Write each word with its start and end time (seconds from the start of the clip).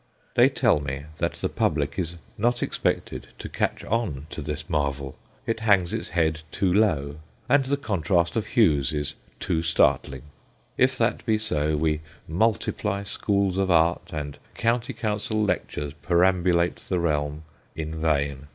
They 0.33 0.49
tell 0.49 0.79
me 0.79 1.03
that 1.19 1.33
the 1.33 1.47
public 1.47 1.99
is 1.99 2.17
not 2.35 2.63
expected 2.63 3.27
to 3.37 3.47
"catch 3.47 3.83
on" 3.85 4.25
to 4.31 4.41
this 4.41 4.67
marvel. 4.67 5.15
It 5.45 5.59
hangs 5.59 5.93
its 5.93 6.09
head 6.09 6.41
too 6.49 6.73
low, 6.73 7.17
and 7.47 7.65
the 7.65 7.77
contrast 7.77 8.35
of 8.35 8.47
hues 8.47 8.93
is 8.93 9.13
too 9.39 9.61
startling. 9.61 10.23
If 10.75 10.97
that 10.97 11.23
be 11.27 11.37
so, 11.37 11.77
we 11.77 12.01
multiply 12.27 13.03
schools 13.03 13.59
of 13.59 13.69
art 13.69 14.09
and 14.11 14.39
County 14.55 14.93
Council 14.93 15.43
lectures 15.43 15.93
perambulate 16.01 16.77
the 16.77 16.97
realm, 16.97 17.43
in 17.75 18.01
vain. 18.01 18.47